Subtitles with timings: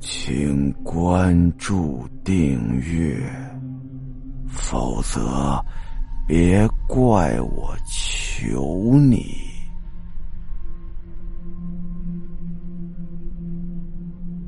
[0.00, 3.20] 请关注订阅，
[4.48, 5.62] 否则
[6.26, 9.36] 别怪我求你。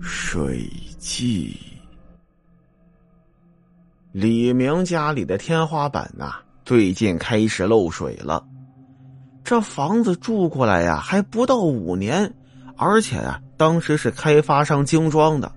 [0.00, 0.70] 水
[1.00, 1.58] 记。
[4.12, 8.46] 李明家里的天花板呐，最近开始漏水了。
[9.42, 12.32] 这房子住过来呀，还不到五年，
[12.76, 15.52] 而且啊，当时是开发商精装的，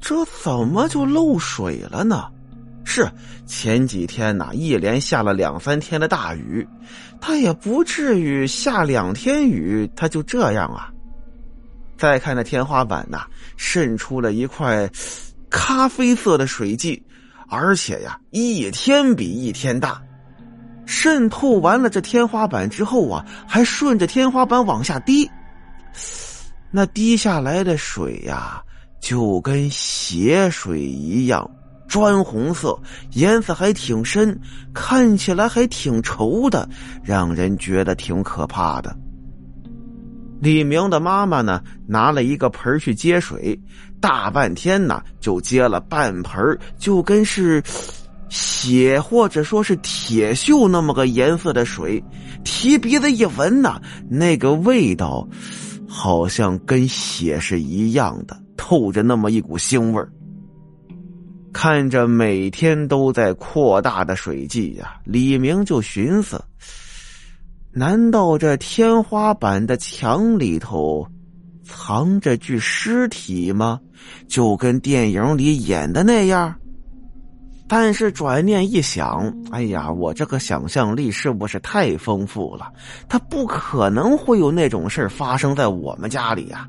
[0.00, 2.24] 这怎么就漏水了呢？
[2.84, 3.06] 是
[3.44, 6.66] 前几天呐，一连下了两三天的大雨，
[7.20, 10.88] 它也不至于下两天雨，它就这样啊。
[11.98, 13.26] 再看那天花板呐，
[13.58, 14.90] 渗出了一块
[15.50, 17.04] 咖啡色的水迹，
[17.46, 20.00] 而且呀，一天比一天大。
[20.86, 25.30] 渗透完了这天花板之后啊，还顺着天花板往下滴。
[26.70, 28.62] 那滴下来的水呀，
[29.00, 31.50] 就跟血水一样，
[31.88, 32.78] 砖红色，
[33.12, 34.38] 颜色还挺深，
[34.74, 36.68] 看起来还挺稠的，
[37.02, 38.96] 让人觉得挺可怕的。
[40.40, 43.58] 李明的妈妈呢，拿了一个盆去接水，
[44.00, 47.62] 大半天呢，就接了半盆，就跟是。
[48.30, 52.04] 血或者说是铁锈那么个颜色的水，
[52.44, 55.26] 提鼻子一闻呐，那个味道
[55.88, 60.12] 好像跟血是一样的，透着那么一股腥味儿
[61.52, 66.40] 看着每天都在扩大的水迹呀，李明就寻思：
[67.72, 71.08] 难道这天花板的墙里头
[71.64, 73.80] 藏着具尸体吗？
[74.28, 76.54] 就跟电影里演的那样？
[77.68, 82.72] 但是转念一想，哎呀，我这个想象力是不是太丰富了？
[83.06, 86.66] 他不可能会有那种事发生在我们家里呀。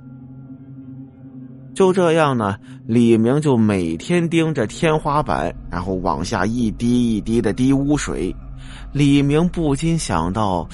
[1.74, 8.36] 就这样呢，李明就每天盯着天花板，然后往下一滴一滴的滴污水。
[8.92, 10.68] 李明不禁想到：，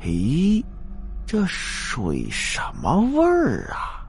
[0.00, 0.64] 诶，
[1.24, 4.02] 这水什么味儿啊？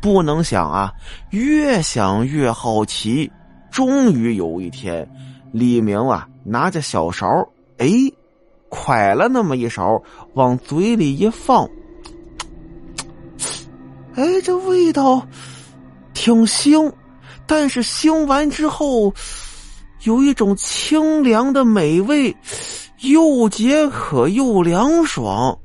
[0.00, 0.90] 不能想啊，
[1.30, 3.30] 越想越好奇。
[3.72, 5.10] 终于有一天，
[5.50, 7.26] 李明啊拿着小勺，
[7.78, 7.88] 哎，
[8.70, 10.00] 蒯了那么一勺，
[10.34, 11.66] 往嘴里一放，
[14.14, 15.26] 哎，这味道
[16.12, 16.92] 挺腥，
[17.46, 19.12] 但是腥完之后，
[20.04, 22.36] 有一种清凉的美味，
[23.00, 25.58] 又解渴又凉爽。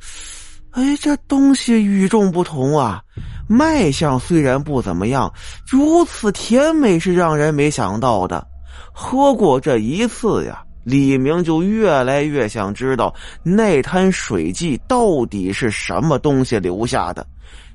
[0.72, 3.02] 哎，这东西与众不同啊！
[3.48, 5.32] 卖相虽然不怎么样，
[5.66, 8.46] 如此甜美是让人没想到的。
[8.92, 13.14] 喝过这一次呀，李明就越来越想知道
[13.44, 17.26] 那滩水迹到底是什么东西留下的。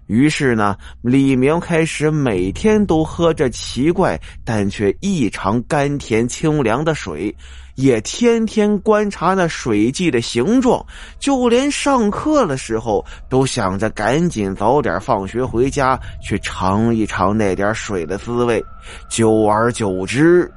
[0.07, 7.35] 于是呢，李明开始每天都喝着奇怪但却异常甘甜清凉的水。
[7.75, 10.85] 也天天观察那水迹的形状，
[11.19, 18.63] 就连上课的时候都想着赶紧早点放学回家去尝一尝那点水的滋味。
[19.09, 20.53] 久而久之，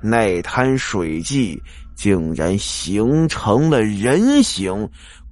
[0.00, 1.60] 那滩水迹
[1.96, 4.88] 竟然形成了人形，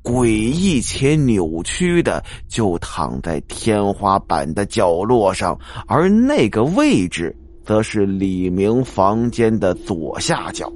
[0.09, 10.73] 诡异且扭曲的，就躺在天花板的角落上，而那个位置则是李明房间的左下角。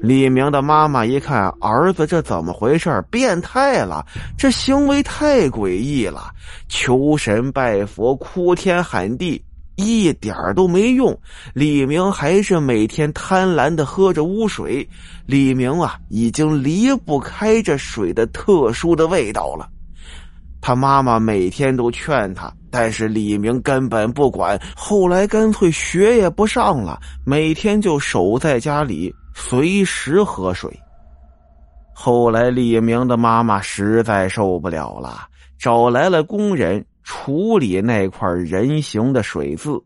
[0.00, 4.04] 李明的妈妈一看儿子这怎么回事变态了，
[4.36, 6.32] 这行为太诡异了，
[6.68, 9.40] 求神拜佛、哭天喊地，
[9.76, 11.16] 一点都没用。
[11.54, 14.86] 李明还是每天贪婪的喝着污水。
[15.26, 19.68] 李明啊，已经离不开这水的特殊的味道了。
[20.60, 24.60] 他妈妈每天都劝他，但是李明根本不管。
[24.74, 29.14] 后来干脆学也不上了，每天就守在家里。
[29.38, 30.70] 随时喝水。
[31.92, 35.28] 后来，李明的妈妈实在受不了了，
[35.58, 39.80] 找来了工人处理那块人形的水渍。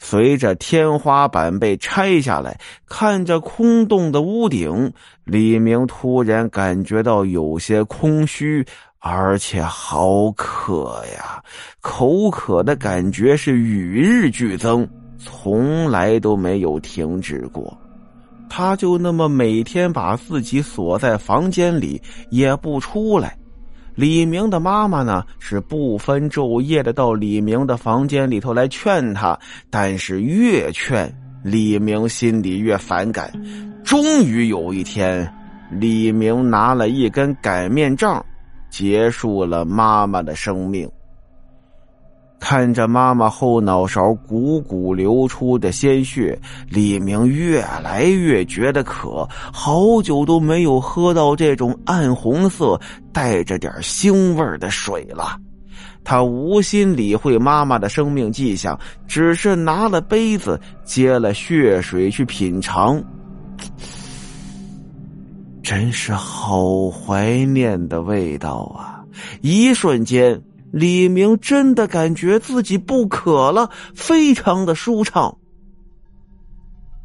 [0.00, 4.92] 随着天花板被拆下来，看着空洞的屋顶，
[5.24, 8.66] 李明突然感觉到有些空虚，
[8.98, 11.40] 而且好渴呀！
[11.80, 14.88] 口渴的感觉是与日俱增，
[15.18, 17.78] 从来都没有停止过。
[18.48, 23.36] 他就那么每天把自己锁在房间里，也不出来。
[24.00, 29.38] 李明的妈妈呢，是不分昼夜的到李明的房间里头来劝他，
[29.68, 31.14] 但是越劝
[31.44, 33.30] 李明心里越反感。
[33.84, 35.30] 终于有一天，
[35.70, 38.24] 李明拿了一根擀面杖，
[38.70, 40.90] 结束了妈妈的生命。
[42.40, 46.36] 看着妈妈后脑勺汩汩流出的鲜血，
[46.68, 52.80] 李明越来越觉得渴，好久都没有喝到这种暗红色、
[53.12, 55.36] 带着点腥味的水了。
[56.02, 58.76] 他无心理会妈妈的生命迹象，
[59.06, 63.00] 只是拿了杯子接了血水去品尝。
[65.62, 69.04] 真是好怀念的味道啊！
[69.42, 70.40] 一瞬间，
[70.72, 75.36] 李明真的感觉自己不渴了，非常的舒畅。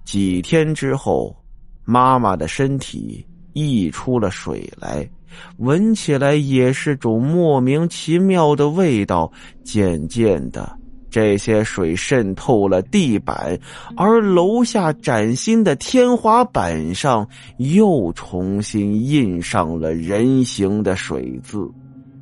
[0.05, 1.35] 几天之后，
[1.83, 5.09] 妈妈的身体溢出了水来。
[5.57, 9.29] 闻起来也是种莫名其妙的味道。
[9.63, 10.77] 渐渐的，
[11.09, 13.59] 这些水渗透了地板，
[13.97, 17.27] 而楼下崭新的天花板上
[17.57, 21.69] 又重新印上了人形的水字。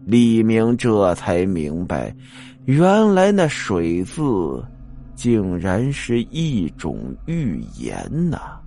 [0.05, 2.15] 李明这才明白，
[2.65, 4.21] 原来那水字，
[5.15, 8.59] 竟然是一种预言呐！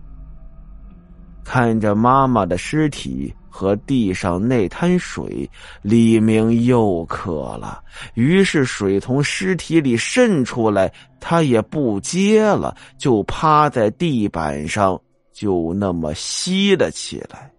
[1.44, 3.34] 看着妈妈的尸体。
[3.48, 5.50] 和地上那滩水，
[5.80, 7.82] 李明又渴了。
[8.12, 15.00] 于是水从尸体里渗出来，他也不接了，就趴在地板上，
[15.32, 17.50] 就那么吸了起来。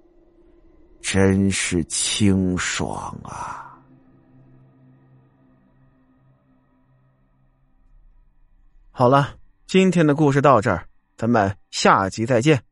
[1.01, 3.66] 真是清爽啊！
[8.99, 9.35] 好了，
[9.67, 12.66] 今天的故事到这儿，咱们下集再见。